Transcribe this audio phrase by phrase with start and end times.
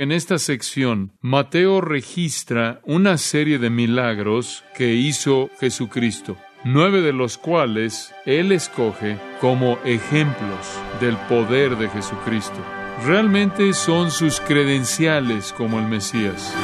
[0.00, 7.36] En esta sección, Mateo registra una serie de milagros que hizo Jesucristo, nueve de los
[7.36, 12.60] cuales él escoge como ejemplos del poder de Jesucristo.
[13.04, 16.54] Realmente son sus credenciales como el Mesías.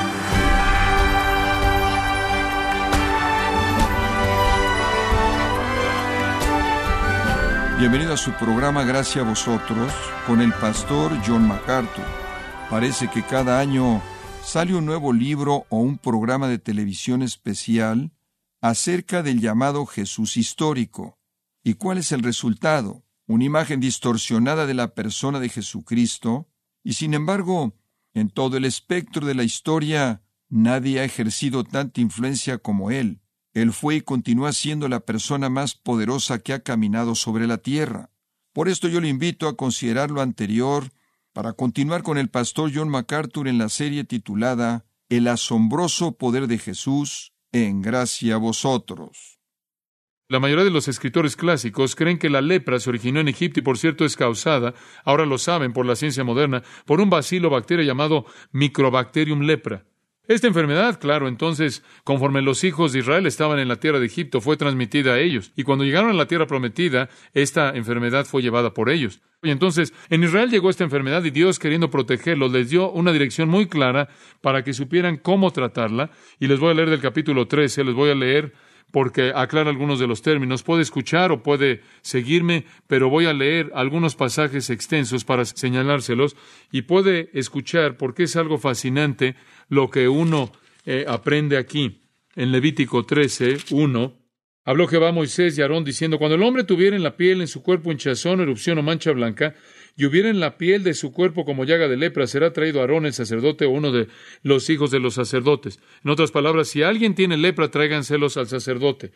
[7.81, 9.93] Bienvenido a su programa Gracias a vosotros
[10.25, 12.24] con el pastor John MacArthur.
[12.75, 14.03] Parece que cada año
[14.43, 18.11] sale un nuevo libro o un programa de televisión especial
[18.61, 21.17] acerca del llamado Jesús histórico.
[21.63, 23.05] ¿Y cuál es el resultado?
[23.29, 26.49] Una imagen distorsionada de la persona de Jesucristo,
[26.83, 27.77] y sin embargo,
[28.13, 33.21] en todo el espectro de la historia, nadie ha ejercido tanta influencia como él.
[33.53, 38.11] Él fue y continúa siendo la persona más poderosa que ha caminado sobre la tierra.
[38.53, 40.91] Por esto yo le invito a considerar lo anterior
[41.35, 46.59] para continuar con el pastor John MacArthur en la serie titulada El asombroso poder de
[46.59, 49.41] Jesús en gracia a vosotros.
[50.29, 53.63] La mayoría de los escritores clásicos creen que la lepra se originó en Egipto y
[53.63, 54.75] por cierto es causada,
[55.05, 59.85] ahora lo saben por la ciencia moderna, por un bacilo bacteria llamado Microbacterium lepra.
[60.27, 64.41] Esta enfermedad, claro, entonces, conforme los hijos de Israel estaban en la tierra de Egipto,
[64.41, 65.53] fue transmitida a ellos.
[65.55, 69.21] Y cuando llegaron a la tierra prometida, esta enfermedad fue llevada por ellos.
[69.43, 73.51] Y entonces, en Israel llegó esta enfermedad y Dios, queriendo protegerlos, les dio una dirección
[73.51, 74.09] muy clara
[74.41, 76.11] para que supieran cómo tratarla.
[76.41, 78.55] Y les voy a leer del capítulo 13, les voy a leer
[78.95, 80.63] porque aclara algunos de los términos.
[80.63, 86.37] Puede escuchar o puede seguirme, pero voy a leer algunos pasajes extensos para señalárselos
[86.71, 89.35] y puede escuchar porque es algo fascinante
[89.69, 90.53] lo que uno
[90.87, 92.03] eh, aprende aquí.
[92.37, 94.17] En Levítico 13, 1,
[94.65, 97.65] habló Jehová Moisés y Aarón diciendo, cuando el hombre tuviera en la piel, en su
[97.65, 99.57] cuerpo hinchazón, erupción o mancha blanca,
[99.97, 103.07] y hubiera en la piel de su cuerpo como llaga de lepra, será traído Aarón
[103.07, 104.09] el sacerdote o uno de
[104.43, 105.79] los hijos de los sacerdotes.
[106.05, 109.13] En otras palabras, si alguien tiene lepra, tráiganselos al sacerdote.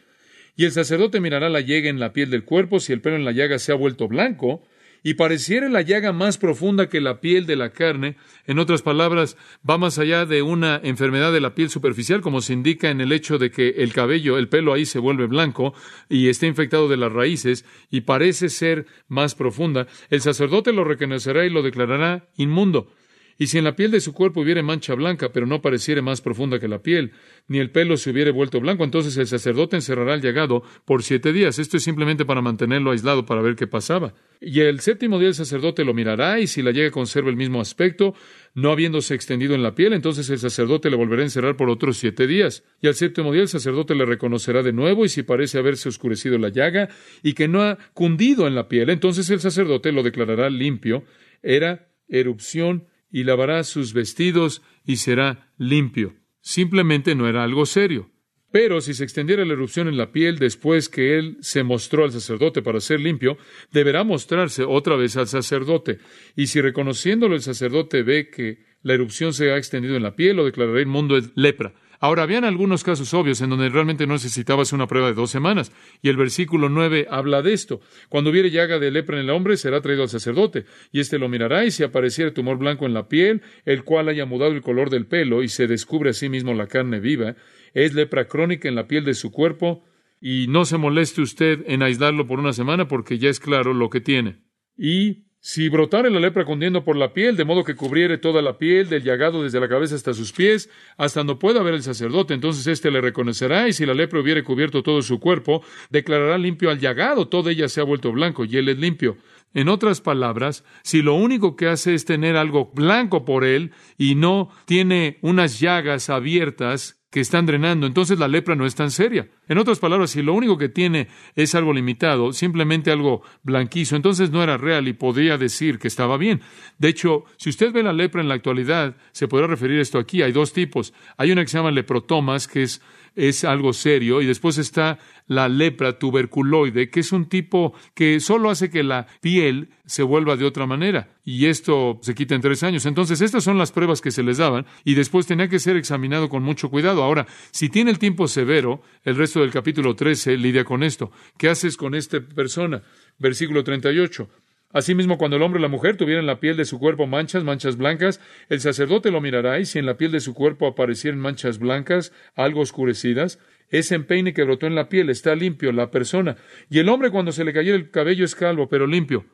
[0.56, 3.24] Y el sacerdote mirará la llaga en la piel del cuerpo, si el pelo en
[3.24, 4.62] la llaga se ha vuelto blanco,
[5.02, 8.16] y pareciera la llaga más profunda que la piel de la carne,
[8.46, 9.36] en otras palabras,
[9.68, 13.12] va más allá de una enfermedad de la piel superficial, como se indica en el
[13.12, 15.74] hecho de que el cabello, el pelo ahí se vuelve blanco
[16.08, 21.44] y está infectado de las raíces y parece ser más profunda, el sacerdote lo reconocerá
[21.44, 22.92] y lo declarará inmundo.
[23.40, 26.20] Y si en la piel de su cuerpo hubiere mancha blanca, pero no pareciere más
[26.20, 27.12] profunda que la piel,
[27.46, 31.32] ni el pelo se hubiere vuelto blanco, entonces el sacerdote encerrará al llagado por siete
[31.32, 31.60] días.
[31.60, 34.12] Esto es simplemente para mantenerlo aislado, para ver qué pasaba.
[34.40, 37.60] Y el séptimo día el sacerdote lo mirará, y si la llaga conserva el mismo
[37.60, 38.12] aspecto,
[38.54, 41.96] no habiéndose extendido en la piel, entonces el sacerdote le volverá a encerrar por otros
[41.96, 42.64] siete días.
[42.80, 46.38] Y al séptimo día el sacerdote le reconocerá de nuevo, y si parece haberse oscurecido
[46.38, 46.88] la llaga,
[47.22, 51.04] y que no ha cundido en la piel, entonces el sacerdote lo declarará limpio.
[51.40, 56.16] Era erupción y lavará sus vestidos y será limpio.
[56.40, 58.10] Simplemente no era algo serio.
[58.50, 62.12] Pero si se extendiera la erupción en la piel después que él se mostró al
[62.12, 63.36] sacerdote para ser limpio,
[63.72, 65.98] deberá mostrarse otra vez al sacerdote.
[66.34, 70.36] Y si reconociéndolo el sacerdote ve que la erupción se ha extendido en la piel,
[70.36, 71.74] lo declarará inmundo lepra.
[72.00, 75.72] Ahora, habían algunos casos obvios en donde realmente no necesitabas una prueba de dos semanas,
[76.00, 77.80] y el versículo nueve habla de esto.
[78.08, 81.28] Cuando hubiere llaga de lepra en el hombre, será traído al sacerdote, y éste lo
[81.28, 84.90] mirará, y si apareciere tumor blanco en la piel, el cual haya mudado el color
[84.90, 87.36] del pelo, y se descubre a sí mismo la carne viva,
[87.74, 89.84] es lepra crónica en la piel de su cuerpo,
[90.20, 93.90] y no se moleste usted en aislarlo por una semana, porque ya es claro lo
[93.90, 94.40] que tiene.
[94.76, 98.58] Y si brotare la lepra cundiendo por la piel, de modo que cubriere toda la
[98.58, 102.34] piel del llagado desde la cabeza hasta sus pies, hasta no pueda ver el sacerdote,
[102.34, 106.70] entonces éste le reconocerá, y si la lepra hubiere cubierto todo su cuerpo, declarará limpio
[106.70, 109.16] al llagado, toda ella se ha vuelto blanco, y él es limpio.
[109.54, 114.14] En otras palabras, si lo único que hace es tener algo blanco por él y
[114.14, 119.28] no tiene unas llagas abiertas que están drenando, entonces la lepra no es tan seria.
[119.48, 124.30] En otras palabras, si lo único que tiene es algo limitado, simplemente algo blanquizo, entonces
[124.30, 126.42] no era real y podría decir que estaba bien.
[126.76, 130.20] De hecho, si usted ve la lepra en la actualidad, se podrá referir esto aquí.
[130.22, 130.92] Hay dos tipos.
[131.16, 132.82] Hay una que se llama leprotomas, que es
[133.18, 134.22] es algo serio.
[134.22, 139.06] Y después está la lepra tuberculoide, que es un tipo que solo hace que la
[139.20, 141.08] piel se vuelva de otra manera.
[141.24, 142.86] Y esto se quita en tres años.
[142.86, 146.28] Entonces, estas son las pruebas que se les daban y después tenía que ser examinado
[146.28, 147.02] con mucho cuidado.
[147.02, 151.10] Ahora, si tiene el tiempo severo, el resto del capítulo 13 lidia con esto.
[151.36, 152.82] ¿Qué haces con esta persona?
[153.18, 154.28] Versículo 38.
[154.70, 157.76] Asimismo, cuando el hombre o la mujer tuvieran la piel de su cuerpo manchas, manchas
[157.76, 158.20] blancas,
[158.50, 162.12] el sacerdote lo mirará y si en la piel de su cuerpo aparecieran manchas blancas,
[162.34, 163.38] algo oscurecidas,
[163.70, 166.36] ese empeine que brotó en la piel está limpio, la persona.
[166.68, 169.24] Y el hombre cuando se le cayera el cabello es calvo, pero limpio.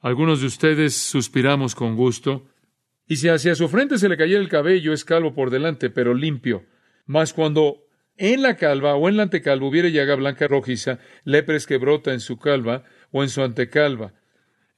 [0.00, 2.46] Algunos de ustedes suspiramos con gusto
[3.06, 6.12] Y si hacia su frente se le cayera el cabello, es calvo por delante, pero
[6.12, 6.64] limpio.
[7.06, 7.86] Mas cuando
[8.16, 12.20] en la calva o en la antecalva hubiere llaga blanca rojiza, lepres que brota en
[12.20, 14.12] su calva o en su antecalva.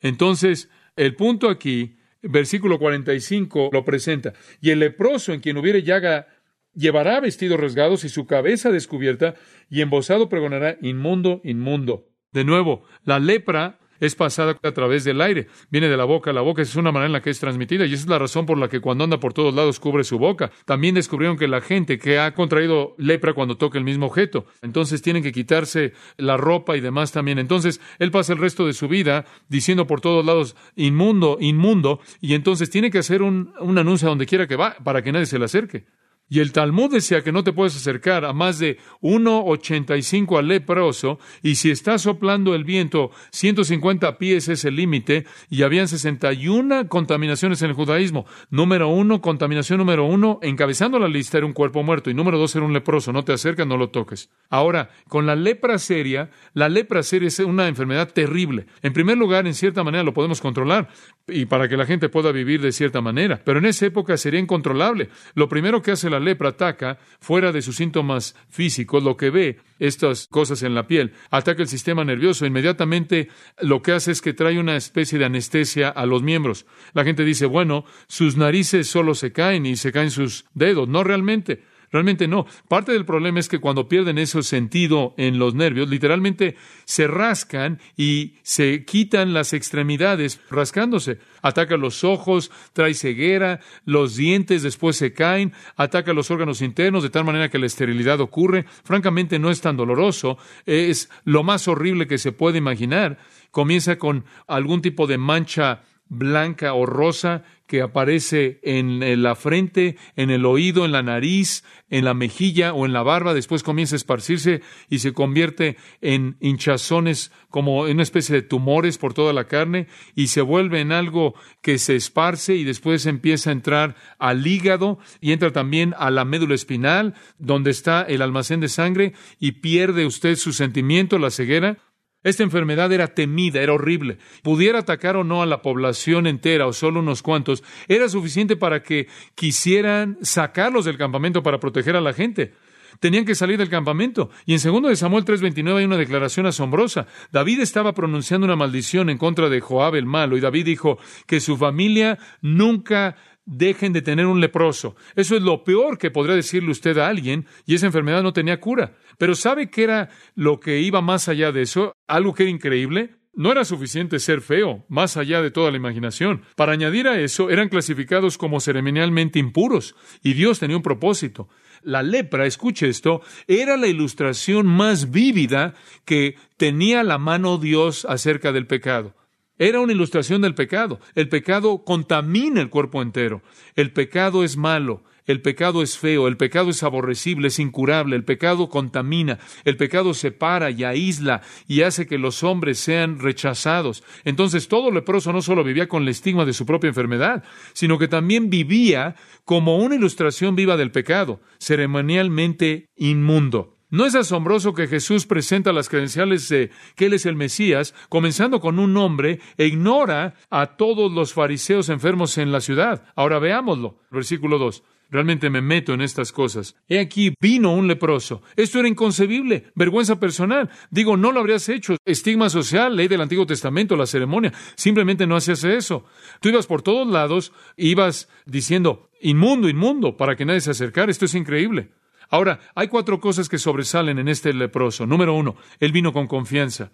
[0.00, 4.32] Entonces, el punto aquí, versículo 45, lo presenta.
[4.60, 6.28] Y el leproso en quien hubiere llaga
[6.74, 9.34] llevará vestidos rasgados y su cabeza descubierta,
[9.70, 12.08] y embosado pregonará inmundo, inmundo.
[12.32, 16.32] De nuevo, la lepra es pasada a través del aire, viene de la boca a
[16.32, 18.18] la boca, esa es una manera en la que es transmitida y esa es la
[18.18, 20.50] razón por la que cuando anda por todos lados cubre su boca.
[20.64, 25.02] También descubrieron que la gente que ha contraído lepra cuando toca el mismo objeto, entonces
[25.02, 27.38] tienen que quitarse la ropa y demás también.
[27.38, 32.34] Entonces él pasa el resto de su vida diciendo por todos lados inmundo, inmundo, y
[32.34, 35.26] entonces tiene que hacer un, un anuncio a donde quiera que va para que nadie
[35.26, 35.86] se le acerque.
[36.28, 41.20] Y el Talmud decía que no te puedes acercar a más de 1,85 al leproso,
[41.40, 47.62] y si está soplando el viento, 150 pies es el límite, y habían 61 contaminaciones
[47.62, 48.26] en el judaísmo.
[48.50, 52.56] Número uno, contaminación número uno, encabezando la lista era un cuerpo muerto, y número dos
[52.56, 53.12] era un leproso.
[53.12, 54.30] No te acercas, no lo toques.
[54.50, 58.66] Ahora, con la lepra seria, la lepra seria es una enfermedad terrible.
[58.82, 60.88] En primer lugar, en cierta manera lo podemos controlar,
[61.28, 64.40] y para que la gente pueda vivir de cierta manera, pero en esa época sería
[64.40, 65.08] incontrolable.
[65.34, 69.58] Lo primero que hace la lepra ataca, fuera de sus síntomas físicos, lo que ve,
[69.78, 72.46] estas cosas en la piel, ataca el sistema nervioso.
[72.46, 73.28] Inmediatamente
[73.60, 76.66] lo que hace es que trae una especie de anestesia a los miembros.
[76.92, 80.88] La gente dice, bueno, sus narices solo se caen y se caen sus dedos.
[80.88, 81.62] No realmente.
[81.90, 82.46] Realmente no.
[82.68, 87.80] Parte del problema es que cuando pierden ese sentido en los nervios, literalmente se rascan
[87.96, 91.18] y se quitan las extremidades rascándose.
[91.42, 97.10] Ataca los ojos, trae ceguera, los dientes después se caen, ataca los órganos internos de
[97.10, 98.64] tal manera que la esterilidad ocurre.
[98.84, 103.18] Francamente no es tan doloroso, es lo más horrible que se puede imaginar.
[103.50, 110.30] Comienza con algún tipo de mancha blanca o rosa que aparece en la frente, en
[110.30, 113.96] el oído, en la nariz, en la mejilla o en la barba, después comienza a
[113.96, 119.46] esparcirse y se convierte en hinchazones como en una especie de tumores por toda la
[119.46, 124.46] carne y se vuelve en algo que se esparce y después empieza a entrar al
[124.46, 129.52] hígado y entra también a la médula espinal, donde está el almacén de sangre y
[129.52, 131.78] pierde usted su sentimiento, la ceguera.
[132.26, 134.18] Esta enfermedad era temida, era horrible.
[134.42, 138.82] Pudiera atacar o no a la población entera o solo unos cuantos, era suficiente para
[138.82, 139.06] que
[139.36, 142.52] quisieran sacarlos del campamento para proteger a la gente.
[142.98, 144.30] Tenían que salir del campamento.
[144.44, 147.06] Y en 2 de Samuel 3:29 hay una declaración asombrosa.
[147.30, 150.98] David estaba pronunciando una maldición en contra de Joab el malo y David dijo
[151.28, 153.14] que su familia nunca
[153.46, 154.96] dejen de tener un leproso.
[155.14, 158.60] Eso es lo peor que podría decirle usted a alguien y esa enfermedad no tenía
[158.60, 158.96] cura.
[159.16, 161.94] Pero ¿sabe qué era lo que iba más allá de eso?
[162.06, 163.14] Algo que era increíble.
[163.32, 166.42] No era suficiente ser feo, más allá de toda la imaginación.
[166.56, 171.46] Para añadir a eso, eran clasificados como ceremonialmente impuros, y Dios tenía un propósito.
[171.82, 175.74] La lepra, escuche esto, era la ilustración más vívida
[176.06, 179.14] que tenía la mano Dios acerca del pecado.
[179.58, 181.00] Era una ilustración del pecado.
[181.14, 183.42] El pecado contamina el cuerpo entero.
[183.74, 185.02] El pecado es malo.
[185.26, 190.14] El pecado es feo, el pecado es aborrecible, es incurable, el pecado contamina, el pecado
[190.14, 194.04] separa y aísla y hace que los hombres sean rechazados.
[194.24, 197.42] Entonces todo leproso no solo vivía con el estigma de su propia enfermedad,
[197.72, 203.75] sino que también vivía como una ilustración viva del pecado, ceremonialmente inmundo.
[203.96, 208.60] ¿No es asombroso que Jesús presenta las credenciales de que Él es el Mesías, comenzando
[208.60, 213.04] con un nombre, e ignora a todos los fariseos enfermos en la ciudad?
[213.16, 214.00] Ahora veámoslo.
[214.10, 214.82] Versículo 2.
[215.08, 216.76] Realmente me meto en estas cosas.
[216.88, 218.42] He aquí, vino un leproso.
[218.54, 220.68] Esto era inconcebible, vergüenza personal.
[220.90, 221.96] Digo, no lo habrías hecho.
[222.04, 224.52] Estigma social, ley del Antiguo Testamento, la ceremonia.
[224.74, 226.04] Simplemente no hacías eso.
[226.40, 231.10] Tú ibas por todos lados, ibas diciendo, inmundo, inmundo, para que nadie se acercara.
[231.10, 231.92] Esto es increíble.
[232.28, 235.06] Ahora, hay cuatro cosas que sobresalen en este leproso.
[235.06, 236.90] Número uno, él vino con confianza.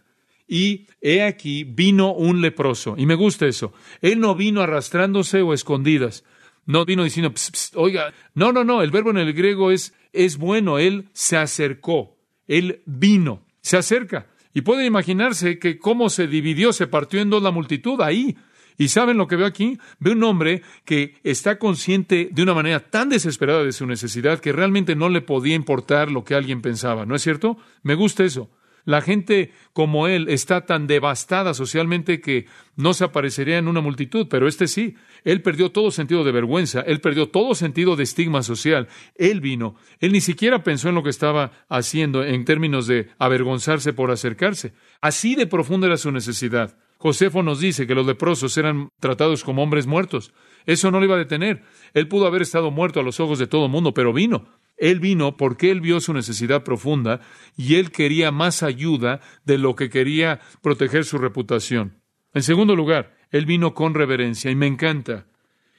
[0.47, 2.95] Y he aquí, vino un leproso.
[2.99, 3.73] Y me gusta eso.
[4.01, 6.25] Él no vino arrastrándose o escondidas.
[6.67, 7.33] No vino diciendo,
[7.75, 10.79] oiga, no, no, no, el verbo en el griego es, es bueno.
[10.79, 12.17] Él se acercó.
[12.47, 13.47] Él vino.
[13.63, 14.27] Se acerca.
[14.55, 18.37] Y puede imaginarse que cómo se dividió, se partió en dos la multitud ahí.
[18.83, 19.79] ¿Y saben lo que veo aquí?
[20.01, 24.51] Veo un hombre que está consciente de una manera tan desesperada de su necesidad que
[24.51, 27.59] realmente no le podía importar lo que alguien pensaba, ¿no es cierto?
[27.85, 28.51] Me gusta eso.
[28.85, 34.27] La gente como él está tan devastada socialmente que no se aparecería en una multitud,
[34.29, 34.97] pero este sí.
[35.23, 38.89] Él perdió todo sentido de vergüenza, él perdió todo sentido de estigma social.
[39.15, 43.93] Él vino, él ni siquiera pensó en lo que estaba haciendo en términos de avergonzarse
[43.93, 44.73] por acercarse.
[45.01, 46.77] Así de profunda era su necesidad.
[47.03, 50.33] Josefo nos dice que los leprosos eran tratados como hombres muertos.
[50.67, 51.65] Eso no le iba a detener.
[51.95, 54.47] Él pudo haber estado muerto a los ojos de todo el mundo, pero vino.
[54.77, 57.19] Él vino porque él vio su necesidad profunda
[57.57, 62.01] y él quería más ayuda de lo que quería proteger su reputación.
[62.35, 65.27] En segundo lugar, él vino con reverencia y me encanta.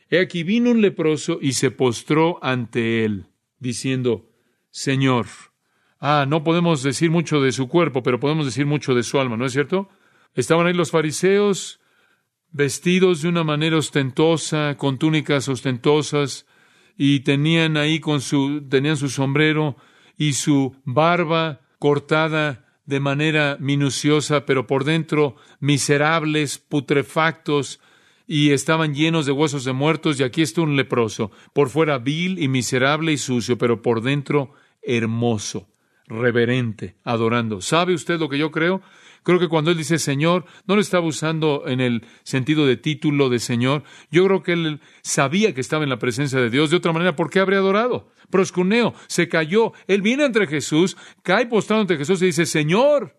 [0.09, 3.27] He aquí vino un leproso y se postró ante él,
[3.59, 4.29] diciendo,
[4.71, 5.27] Señor.
[6.01, 9.37] Ah, no podemos decir mucho de su cuerpo, pero podemos decir mucho de su alma,
[9.37, 9.87] ¿no es cierto?
[10.35, 11.79] Estaban ahí los fariseos,
[12.51, 16.45] vestidos de una manera ostentosa, con túnicas ostentosas,
[16.97, 19.75] y tenían ahí con su, tenían su sombrero
[20.17, 27.79] y su barba cortada de manera minuciosa, pero por dentro miserables, putrefactos,
[28.25, 32.39] y estaban llenos de huesos de muertos, y aquí está un leproso, por fuera vil
[32.41, 35.67] y miserable y sucio, pero por dentro hermoso,
[36.07, 37.61] reverente, adorando.
[37.61, 38.81] ¿Sabe usted lo que yo creo?
[39.23, 43.29] Creo que cuando él dice Señor, no lo estaba usando en el sentido de título
[43.29, 43.83] de Señor.
[44.11, 46.69] Yo creo que él sabía que estaba en la presencia de Dios.
[46.69, 48.09] De otra manera, ¿por qué habría adorado?
[48.29, 49.73] Proscuneo, se cayó.
[49.87, 53.17] Él viene entre Jesús, cae postrado ante Jesús y dice, Señor.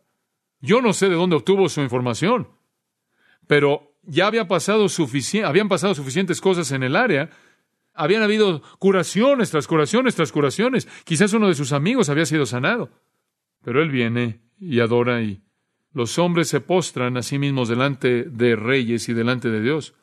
[0.61, 2.49] Yo no sé de dónde obtuvo su información,
[3.47, 4.87] pero ya había pasado
[5.45, 7.29] habían pasado suficientes cosas en el área.
[7.93, 10.89] Habían habido curaciones tras curaciones tras curaciones.
[11.05, 12.91] Quizás uno de sus amigos había sido sanado.
[13.63, 15.44] Pero él viene y adora y
[15.95, 19.95] los hombres se postran a sí mismos delante de reyes y delante de Dios.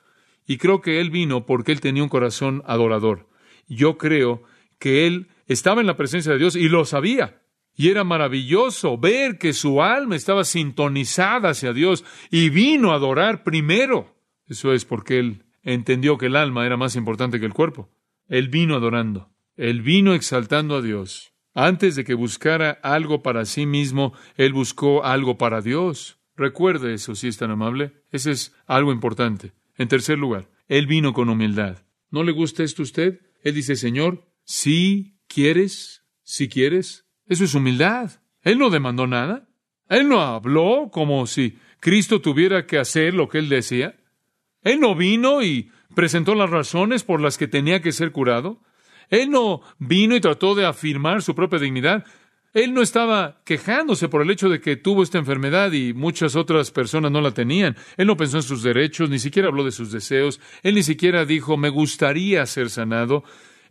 [0.48, 3.28] Y creo que Él vino porque Él tenía un corazón adorador.
[3.68, 4.44] Yo creo
[4.80, 7.42] que Él estaba en la presencia de Dios y lo sabía.
[7.76, 13.44] Y era maravilloso ver que su alma estaba sintonizada hacia Dios y vino a adorar
[13.44, 14.16] primero.
[14.48, 17.90] Eso es porque Él entendió que el alma era más importante que el cuerpo.
[18.28, 19.30] Él vino adorando.
[19.58, 21.34] Él vino exaltando a Dios.
[21.54, 26.20] Antes de que buscara algo para sí mismo, él buscó algo para Dios.
[26.36, 27.94] Recuerde eso, si es tan amable.
[28.12, 29.52] Ese es algo importante.
[29.78, 31.84] En tercer lugar, él vino con humildad.
[32.10, 33.20] ¿No le gusta esto a usted?
[33.44, 37.06] Él dice, Señor, si quieres, si quieres.
[37.28, 38.22] Eso es humildad.
[38.42, 39.50] Él no demandó nada.
[39.90, 43.98] Él no habló como si Cristo tuviera que hacer lo que él decía.
[44.62, 48.62] Él no vino y presentó las razones por las que tenía que ser curado.
[49.12, 52.06] Él no vino y trató de afirmar su propia dignidad.
[52.54, 56.72] Él no estaba quejándose por el hecho de que tuvo esta enfermedad y muchas otras
[56.72, 57.76] personas no la tenían.
[57.98, 60.40] Él no pensó en sus derechos, ni siquiera habló de sus deseos.
[60.64, 63.24] Él ni siquiera dijo, me gustaría ser sanado.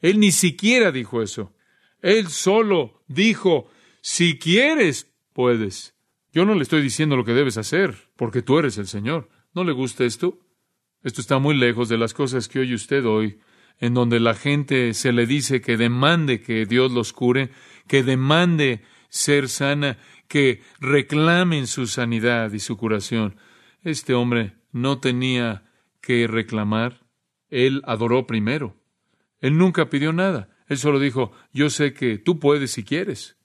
[0.03, 1.53] Él ni siquiera dijo eso.
[2.03, 3.71] Él solo dijo,
[4.03, 5.95] si quieres, puedes.
[6.33, 9.29] Yo no le estoy diciendo lo que debes hacer, porque tú eres el Señor.
[9.55, 10.39] ¿No le gusta esto?
[11.03, 13.41] Esto está muy lejos de las cosas que oye usted hoy
[13.81, 17.51] en donde la gente se le dice que demande que Dios los cure,
[17.89, 23.37] que demande ser sana, que reclamen su sanidad y su curación.
[23.83, 25.65] Este hombre no tenía
[26.01, 27.01] que reclamar,
[27.49, 28.77] él adoró primero.
[29.41, 33.37] Él nunca pidió nada, él solo dijo, yo sé que tú puedes si quieres.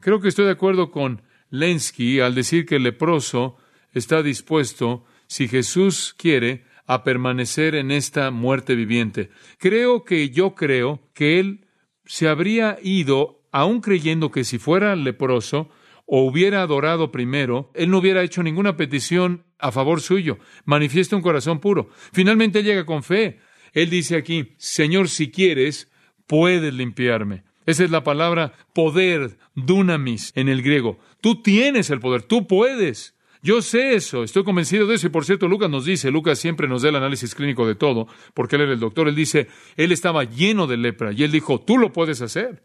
[0.00, 3.56] Creo que estoy de acuerdo con Lenski al decir que el leproso
[3.92, 9.28] está dispuesto, si Jesús quiere, a permanecer en esta muerte viviente.
[9.58, 11.66] Creo que yo creo que él
[12.06, 15.68] se habría ido, aun creyendo que si fuera leproso
[16.06, 20.38] o hubiera adorado primero, él no hubiera hecho ninguna petición a favor suyo.
[20.64, 21.90] Manifiesta un corazón puro.
[22.12, 23.38] Finalmente llega con fe.
[23.74, 25.92] Él dice aquí, Señor, si quieres,
[26.26, 27.44] puedes limpiarme.
[27.66, 30.98] Esa es la palabra poder, dunamis, en el griego.
[31.20, 33.14] Tú tienes el poder, tú puedes.
[33.42, 35.06] Yo sé eso, estoy convencido de eso.
[35.06, 38.08] Y por cierto, Lucas nos dice, Lucas siempre nos da el análisis clínico de todo,
[38.34, 39.08] porque él era el doctor.
[39.08, 42.64] Él dice, él estaba lleno de lepra y él dijo, tú lo puedes hacer.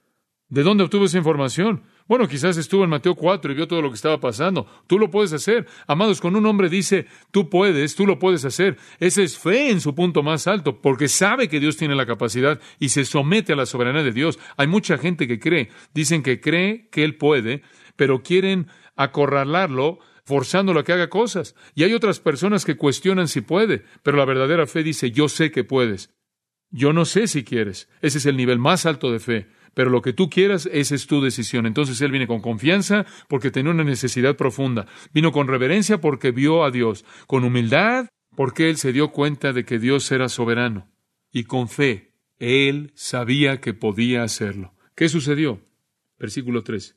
[0.49, 1.81] ¿De dónde obtuvo esa información?
[2.07, 4.67] Bueno, quizás estuvo en Mateo 4 y vio todo lo que estaba pasando.
[4.85, 5.65] Tú lo puedes hacer.
[5.87, 9.81] Amados, cuando un hombre dice, tú puedes, tú lo puedes hacer, ese es fe en
[9.81, 13.55] su punto más alto, porque sabe que Dios tiene la capacidad y se somete a
[13.55, 14.37] la soberanía de Dios.
[14.55, 17.63] Hay mucha gente que cree, dicen que cree que Él puede,
[17.95, 21.55] pero quieren acorralarlo forzándolo a que haga cosas.
[21.75, 25.51] Y hay otras personas que cuestionan si puede, pero la verdadera fe dice, yo sé
[25.51, 26.13] que puedes.
[26.69, 27.89] Yo no sé si quieres.
[28.01, 29.47] Ese es el nivel más alto de fe.
[29.73, 31.65] Pero lo que tú quieras, esa es tu decisión.
[31.65, 34.87] Entonces él viene con confianza porque tenía una necesidad profunda.
[35.13, 37.05] Vino con reverencia porque vio a Dios.
[37.27, 40.89] Con humildad porque él se dio cuenta de que Dios era soberano.
[41.31, 44.73] Y con fe, él sabía que podía hacerlo.
[44.95, 45.61] ¿Qué sucedió?
[46.19, 46.95] Versículo 3.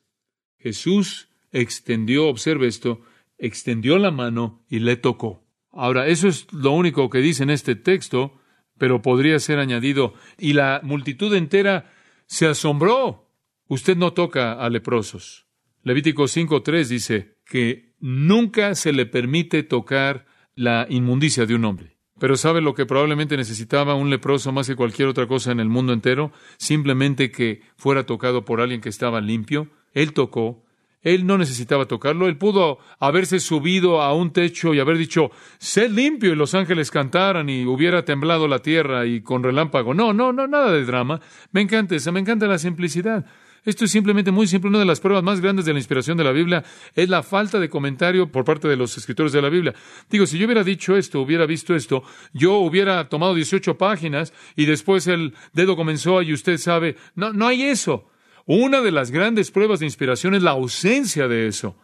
[0.58, 3.00] Jesús extendió, observe esto,
[3.38, 5.44] extendió la mano y le tocó.
[5.72, 8.40] Ahora, eso es lo único que dice en este texto,
[8.78, 11.92] pero podría ser añadido, y la multitud entera
[12.26, 13.30] se asombró.
[13.68, 15.46] Usted no toca a leprosos.
[15.82, 21.96] Levítico 5.3 dice que nunca se le permite tocar la inmundicia de un hombre.
[22.18, 25.68] Pero ¿sabe lo que probablemente necesitaba un leproso más que cualquier otra cosa en el
[25.68, 26.32] mundo entero?
[26.56, 29.68] Simplemente que fuera tocado por alguien que estaba limpio.
[29.92, 30.64] Él tocó.
[31.06, 32.26] Él no necesitaba tocarlo.
[32.26, 36.90] Él pudo haberse subido a un techo y haber dicho, sé limpio y los ángeles
[36.90, 39.94] cantaran y hubiera temblado la tierra y con relámpago.
[39.94, 41.20] No, no, no, nada de drama.
[41.52, 43.24] Me encanta esa, me encanta la simplicidad.
[43.64, 44.68] Esto es simplemente muy simple.
[44.68, 47.60] Una de las pruebas más grandes de la inspiración de la Biblia es la falta
[47.60, 49.74] de comentario por parte de los escritores de la Biblia.
[50.10, 54.66] Digo, si yo hubiera dicho esto, hubiera visto esto, yo hubiera tomado 18 páginas y
[54.66, 58.08] después el dedo comenzó y usted sabe, no, no hay eso.
[58.46, 61.76] Una de las grandes pruebas de inspiración es la ausencia de eso.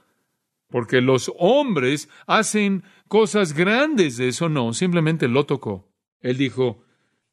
[0.71, 4.49] Porque los hombres hacen cosas grandes de eso.
[4.49, 5.93] No, simplemente lo tocó.
[6.21, 6.85] Él dijo,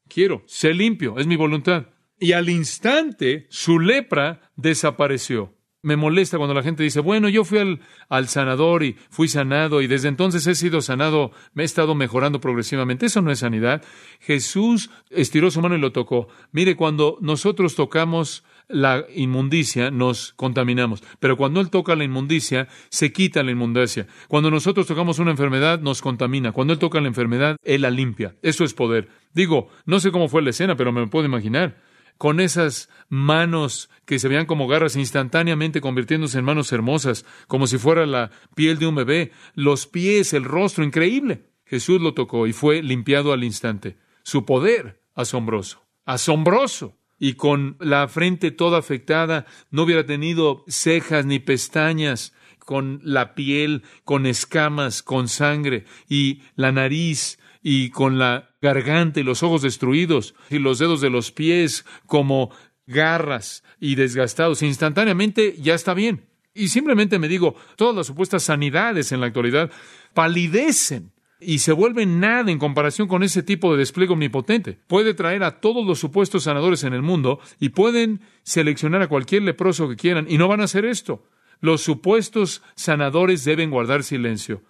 [0.08, 1.86] quiero, sé limpio, es mi voluntad
[2.20, 5.56] y al instante su lepra desapareció.
[5.82, 9.80] Me molesta cuando la gente dice, bueno, yo fui al, al, sanador y fui sanado
[9.80, 13.06] y desde entonces he sido sanado, me he estado mejorando progresivamente.
[13.06, 13.82] Eso no es sanidad.
[14.20, 16.28] Jesús estiró su mano y lo tocó.
[16.52, 21.02] Mire, cuando nosotros tocamos la inmundicia, nos contaminamos.
[21.18, 24.06] Pero cuando Él toca la inmundicia, se quita la inmundicia.
[24.28, 26.52] Cuando nosotros tocamos una enfermedad, nos contamina.
[26.52, 28.36] Cuando Él toca la enfermedad, Él la limpia.
[28.42, 29.08] Eso es poder.
[29.34, 31.76] Digo, no sé cómo fue la escena, pero me puedo imaginar
[32.20, 37.78] con esas manos que se veían como garras instantáneamente convirtiéndose en manos hermosas, como si
[37.78, 41.46] fuera la piel de un bebé, los pies, el rostro, increíble.
[41.64, 43.96] Jesús lo tocó y fue limpiado al instante.
[44.22, 46.99] Su poder, asombroso, asombroso.
[47.20, 53.82] Y con la frente toda afectada, no hubiera tenido cejas ni pestañas, con la piel,
[54.04, 60.34] con escamas, con sangre, y la nariz y con la garganta y los ojos destruidos
[60.48, 62.50] y los dedos de los pies como
[62.86, 64.62] garras y desgastados.
[64.62, 66.26] Instantáneamente ya está bien.
[66.54, 69.70] Y simplemente me digo, todas las supuestas sanidades en la actualidad
[70.14, 74.78] palidecen y se vuelven nada en comparación con ese tipo de despliegue omnipotente.
[74.86, 79.42] Puede traer a todos los supuestos sanadores en el mundo y pueden seleccionar a cualquier
[79.42, 81.24] leproso que quieran y no van a hacer esto.
[81.60, 84.62] Los supuestos sanadores deben guardar silencio.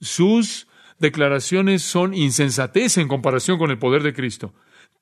[0.00, 4.54] Sus declaraciones son insensatez en comparación con el poder de Cristo.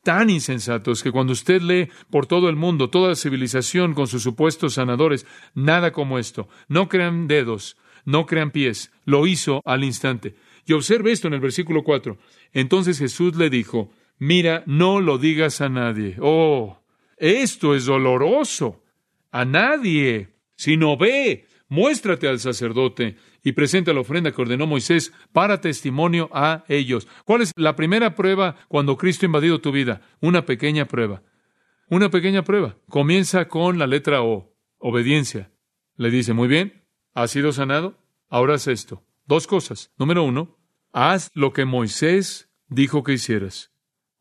[0.03, 4.23] Tan insensatos que cuando usted lee por todo el mundo, toda la civilización con sus
[4.23, 6.49] supuestos sanadores, nada como esto.
[6.69, 8.93] No crean dedos, no crean pies.
[9.05, 10.37] Lo hizo al instante.
[10.67, 12.19] Y observe esto en el versículo 4.
[12.53, 16.17] Entonces Jesús le dijo, mira, no lo digas a nadie.
[16.21, 16.81] Oh,
[17.17, 18.83] esto es doloroso.
[19.31, 25.61] A nadie, sino ve, muéstrate al sacerdote y presenta la ofrenda que ordenó Moisés para
[25.61, 27.07] testimonio a ellos.
[27.25, 30.03] ¿Cuál es la primera prueba cuando Cristo ha invadido tu vida?
[30.21, 31.23] Una pequeña prueba.
[31.89, 32.77] Una pequeña prueba.
[32.89, 35.53] Comienza con la letra O, obediencia.
[35.97, 36.83] Le dice, muy bien,
[37.15, 37.99] ¿has sido sanado?
[38.29, 39.05] Ahora haz esto.
[39.27, 39.93] Dos cosas.
[39.97, 40.56] Número uno,
[40.97, 43.71] haz lo que Moisés dijo que hicieras.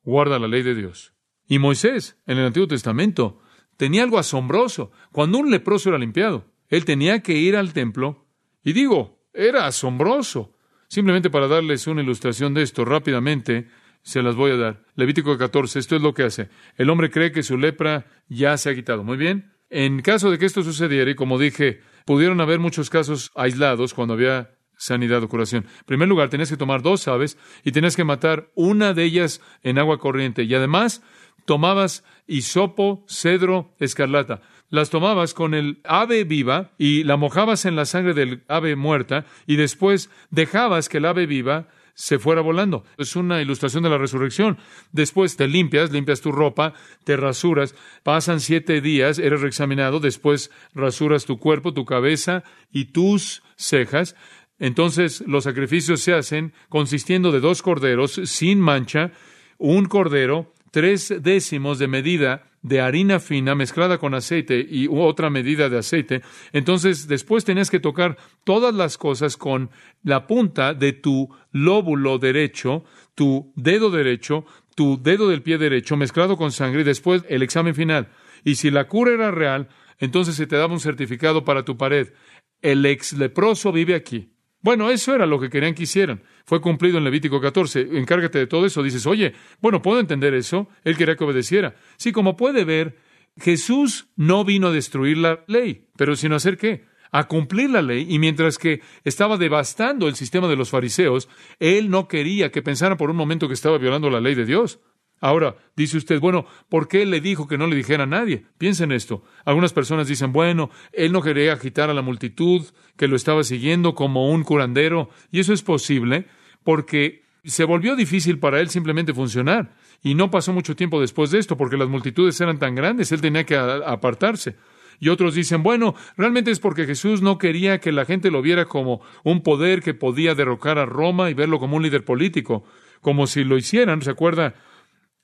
[0.03, 1.13] Guarda la ley de Dios.
[1.47, 3.39] Y Moisés, en el Antiguo Testamento,
[3.77, 4.91] tenía algo asombroso.
[5.13, 8.27] Cuando un leproso era limpiado, él tenía que ir al templo
[8.61, 10.57] y digo, era asombroso.
[10.89, 13.69] Simplemente para darles una ilustración de esto rápidamente,
[14.01, 14.83] se las voy a dar.
[14.95, 16.49] Levítico 14, esto es lo que hace.
[16.75, 19.03] El hombre cree que su lepra ya se ha quitado.
[19.05, 19.53] Muy bien.
[19.69, 24.13] En caso de que esto sucediera, y como dije, pudieron haber muchos casos aislados cuando
[24.13, 25.65] había sanidad o curación.
[25.65, 29.41] En primer lugar, tenías que tomar dos aves y tenías que matar una de ellas
[29.63, 30.43] en agua corriente.
[30.43, 31.01] Y además,
[31.45, 37.85] tomabas hisopo, cedro, escarlata las tomabas con el ave viva y la mojabas en la
[37.85, 42.83] sangre del ave muerta y después dejabas que el ave viva se fuera volando.
[42.97, 44.57] Es una ilustración de la resurrección.
[44.91, 46.73] Después te limpias, limpias tu ropa,
[47.05, 53.43] te rasuras, pasan siete días, eres reexaminado, después rasuras tu cuerpo, tu cabeza y tus
[53.55, 54.15] cejas.
[54.59, 59.11] Entonces los sacrificios se hacen consistiendo de dos corderos sin mancha,
[59.57, 65.69] un cordero, tres décimos de medida de harina fina mezclada con aceite y otra medida
[65.69, 66.21] de aceite.
[66.51, 69.69] Entonces después tenías que tocar todas las cosas con
[70.03, 76.37] la punta de tu lóbulo derecho, tu dedo derecho, tu dedo del pie derecho mezclado
[76.37, 78.09] con sangre y después el examen final.
[78.43, 82.13] Y si la cura era real, entonces se te daba un certificado para tu pared.
[82.61, 84.34] El ex leproso vive aquí.
[84.65, 86.23] Bueno, eso era lo que querían que hicieran.
[86.43, 87.99] Fue cumplido en Levítico 14.
[87.99, 88.81] Encárgate de todo eso.
[88.81, 90.67] Dices, oye, bueno, puedo entender eso.
[90.83, 91.75] Él quería que obedeciera.
[91.97, 92.97] Sí, como puede ver,
[93.39, 96.85] Jesús no vino a destruir la ley, pero sino a hacer qué?
[97.11, 98.07] A cumplir la ley.
[98.09, 102.97] Y mientras que estaba devastando el sistema de los fariseos, él no quería que pensaran
[102.97, 104.79] por un momento que estaba violando la ley de Dios.
[105.21, 108.45] Ahora, dice usted, bueno, ¿por qué le dijo que no le dijera a nadie?
[108.57, 109.23] Piensen esto.
[109.45, 112.65] Algunas personas dicen, bueno, él no quería agitar a la multitud
[112.97, 116.27] que lo estaba siguiendo como un curandero, y eso es posible,
[116.63, 119.75] porque se volvió difícil para él simplemente funcionar.
[120.03, 123.21] Y no pasó mucho tiempo después de esto, porque las multitudes eran tan grandes, él
[123.21, 124.55] tenía que apartarse.
[124.99, 128.65] Y otros dicen, bueno, realmente es porque Jesús no quería que la gente lo viera
[128.65, 132.63] como un poder que podía derrocar a Roma y verlo como un líder político,
[133.01, 134.01] como si lo hicieran.
[134.01, 134.55] ¿Se acuerda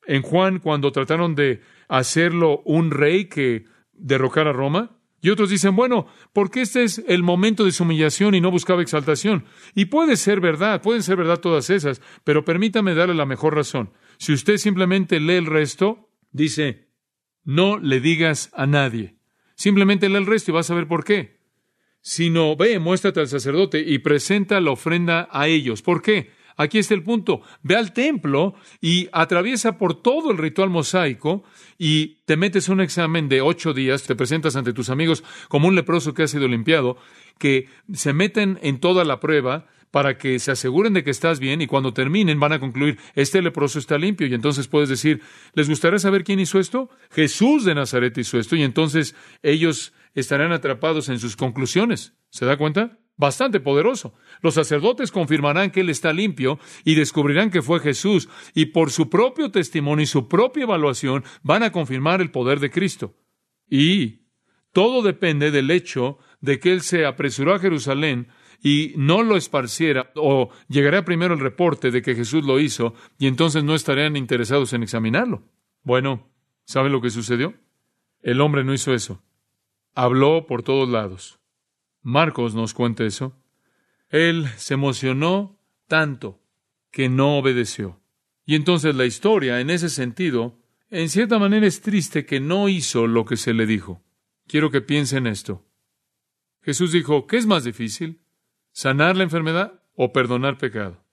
[0.06, 4.98] en Juan cuando trataron de hacerlo un rey que derrocara a Roma?
[5.24, 8.82] Y otros dicen, bueno, porque este es el momento de su humillación y no buscaba
[8.82, 9.46] exaltación.
[9.76, 13.92] Y puede ser verdad, pueden ser verdad todas esas, pero permítame darle la mejor razón.
[14.18, 16.88] Si usted simplemente lee el resto, dice,
[17.44, 19.16] no le digas a nadie.
[19.56, 21.40] Simplemente lee el resto y vas a ver por qué.
[22.02, 25.84] Sino ve, muéstrate al sacerdote y presenta la ofrenda a ellos.
[25.84, 26.32] ¿Por qué?
[26.62, 27.42] Aquí está el punto.
[27.64, 31.44] Ve al templo y atraviesa por todo el ritual mosaico
[31.80, 35.76] y te metes un examen de ocho días, te presentas ante tus amigos como un
[35.76, 36.98] leproso que ha sido limpiado,
[37.40, 41.62] que se meten en toda la prueba para que se aseguren de que estás bien
[41.62, 45.22] y cuando terminen van a concluir, este leproso está limpio y entonces puedes decir,
[45.54, 46.90] ¿les gustaría saber quién hizo esto?
[47.10, 52.14] Jesús de Nazaret hizo esto y entonces ellos estarán atrapados en sus conclusiones.
[52.30, 53.01] ¿Se da cuenta?
[53.18, 54.14] Bastante poderoso.
[54.42, 59.10] Los sacerdotes confirmarán que Él está limpio y descubrirán que fue Jesús y por su
[59.10, 63.16] propio testimonio y su propia evaluación van a confirmar el poder de Cristo.
[63.70, 64.22] Y
[64.72, 68.30] todo depende del hecho de que Él se apresuró a Jerusalén
[68.64, 73.28] y no lo esparciera o llegaría primero el reporte de que Jesús lo hizo y
[73.28, 75.44] entonces no estarían interesados en examinarlo.
[75.84, 76.30] Bueno,
[76.66, 77.56] ¿sabe lo que sucedió?
[78.22, 79.24] El hombre no hizo eso.
[79.94, 81.41] Habló por todos lados.
[82.02, 83.36] Marcos nos cuenta eso.
[84.10, 86.42] Él se emocionó tanto
[86.92, 88.02] que no obedeció.
[88.46, 90.60] Y entonces la historia, en ese sentido,
[90.90, 94.04] en cierta manera es triste que no hizo lo que se le dijo.
[94.48, 95.66] Quiero que piensen esto.
[96.62, 98.22] Jesús dijo, ¿qué es más difícil?
[98.72, 101.04] ¿Sanar la enfermedad o perdonar pecado?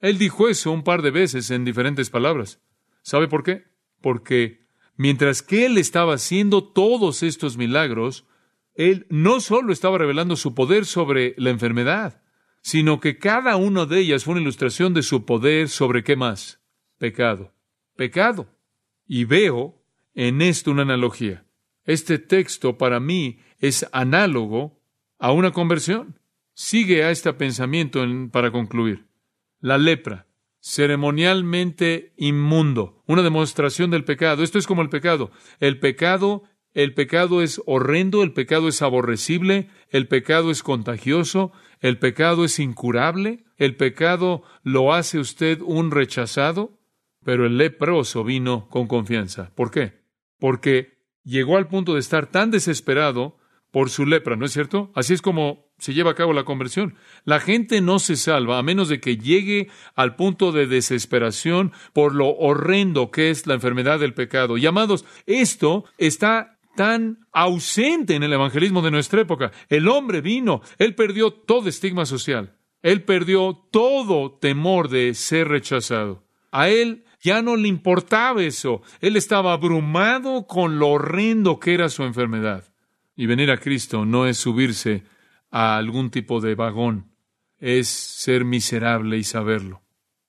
[0.00, 2.60] Él dijo eso un par de veces en diferentes palabras.
[3.02, 3.64] ¿Sabe por qué?
[4.00, 8.26] Porque mientras que él estaba haciendo todos estos milagros,
[8.74, 12.22] él no solo estaba revelando su poder sobre la enfermedad,
[12.62, 16.60] sino que cada una de ellas fue una ilustración de su poder sobre qué más?
[16.98, 17.52] Pecado.
[17.96, 18.48] Pecado.
[19.06, 19.82] Y veo
[20.14, 21.44] en esto una analogía.
[21.84, 24.80] Este texto para mí es análogo
[25.18, 26.18] a una conversión.
[26.54, 29.06] Sigue a este pensamiento para concluir.
[29.60, 30.26] La lepra,
[30.60, 34.44] ceremonialmente inmundo, una demostración del pecado.
[34.44, 35.32] Esto es como el pecado.
[35.58, 41.98] El pecado el pecado es horrendo, el pecado es aborrecible, el pecado es contagioso, el
[41.98, 46.78] pecado es incurable, el pecado lo hace usted un rechazado,
[47.24, 49.52] pero el leproso vino con confianza.
[49.54, 50.02] ¿Por qué?
[50.38, 53.36] Porque llegó al punto de estar tan desesperado
[53.70, 54.92] por su lepra, ¿no es cierto?
[54.94, 56.94] Así es como se lleva a cabo la conversión.
[57.24, 62.14] La gente no se salva a menos de que llegue al punto de desesperación por
[62.14, 64.58] lo horrendo que es la enfermedad del pecado.
[64.58, 69.52] Y amados, esto está tan ausente en el evangelismo de nuestra época.
[69.68, 76.24] El hombre vino, él perdió todo estigma social, él perdió todo temor de ser rechazado.
[76.50, 81.88] A él ya no le importaba eso, él estaba abrumado con lo horrendo que era
[81.88, 82.64] su enfermedad.
[83.14, 85.04] Y venir a Cristo no es subirse
[85.50, 87.12] a algún tipo de vagón,
[87.58, 89.82] es ser miserable y saberlo.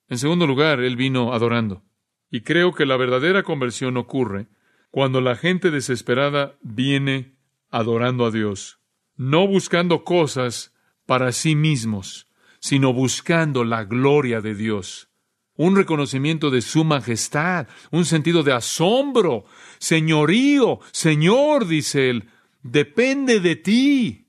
[0.09, 1.83] En segundo lugar, él vino adorando.
[2.29, 4.47] Y creo que la verdadera conversión ocurre
[4.93, 7.33] cuando la gente desesperada viene
[7.71, 8.77] adorando a Dios,
[9.15, 10.71] no buscando cosas
[11.07, 12.27] para sí mismos,
[12.59, 15.09] sino buscando la gloria de Dios,
[15.55, 19.45] un reconocimiento de su majestad, un sentido de asombro,
[19.79, 22.29] señorío, Señor, dice él,
[22.61, 24.27] depende de ti.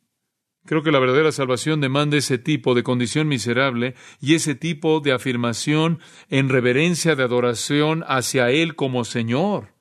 [0.65, 5.13] Creo que la verdadera salvación demanda ese tipo de condición miserable y ese tipo de
[5.13, 6.01] afirmación
[6.31, 9.74] en reverencia de adoración hacia Él como Señor.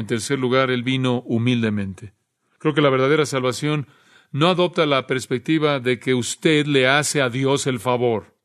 [0.00, 2.14] En tercer lugar, Él vino humildemente.
[2.58, 3.86] Creo que la verdadera salvación
[4.32, 8.36] no adopta la perspectiva de que usted le hace a Dios el favor.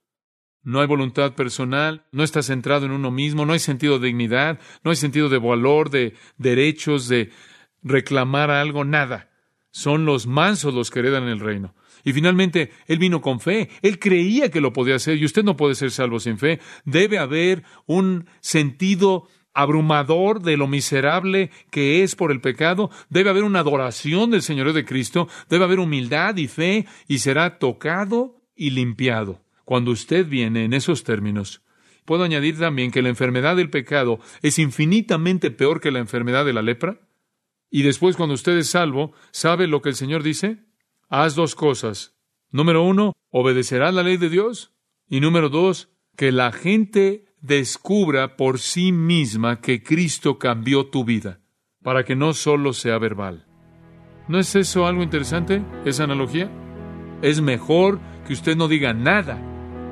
[0.63, 4.59] No hay voluntad personal, no está centrado en uno mismo, no hay sentido de dignidad,
[4.83, 7.31] no hay sentido de valor, de derechos, de
[7.83, 9.29] reclamar algo, nada.
[9.71, 11.75] Son los mansos los que heredan el reino.
[12.03, 13.69] Y finalmente, Él vino con fe.
[13.81, 16.59] Él creía que lo podía hacer y usted no puede ser salvo sin fe.
[16.83, 23.43] Debe haber un sentido abrumador de lo miserable que es por el pecado, debe haber
[23.43, 28.71] una adoración del Señor de Cristo, debe haber humildad y fe y será tocado y
[28.71, 29.41] limpiado.
[29.63, 31.63] Cuando usted viene en esos términos,
[32.03, 36.53] puedo añadir también que la enfermedad del pecado es infinitamente peor que la enfermedad de
[36.53, 36.99] la lepra.
[37.71, 40.59] Y después, cuando usted es salvo, ¿sabe lo que el Señor dice?
[41.09, 42.15] Haz dos cosas.
[42.51, 44.71] Número uno, obedecerás la ley de Dios.
[45.09, 51.39] Y número dos, que la gente descubra por sí misma que Cristo cambió tu vida,
[51.83, 53.45] para que no solo sea verbal.
[54.27, 56.49] ¿No es eso algo interesante, esa analogía?
[57.21, 59.39] Es mejor que usted no diga nada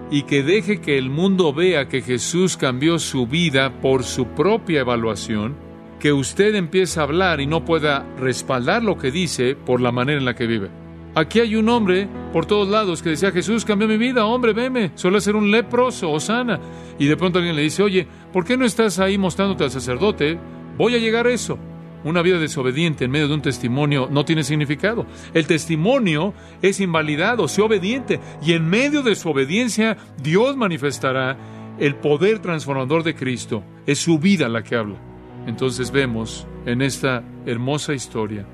[0.09, 4.81] y que deje que el mundo vea que Jesús cambió su vida por su propia
[4.81, 5.55] evaluación,
[5.99, 10.17] que usted empiece a hablar y no pueda respaldar lo que dice por la manera
[10.17, 10.82] en la que vive.
[11.15, 14.91] Aquí hay un hombre por todos lados que decía, Jesús cambió mi vida, hombre, veme,
[14.95, 16.59] suele ser un leproso o sana.
[16.97, 20.39] Y de pronto alguien le dice, oye, ¿por qué no estás ahí mostrándote al sacerdote?
[20.75, 21.59] Voy a llegar a eso.
[22.03, 25.05] Una vida desobediente en medio de un testimonio no tiene significado.
[25.35, 28.19] El testimonio es invalidado, sea obediente.
[28.43, 31.37] Y en medio de su obediencia, Dios manifestará
[31.79, 33.63] el poder transformador de Cristo.
[33.85, 34.97] Es su vida la que habla.
[35.45, 38.45] Entonces vemos en esta hermosa historia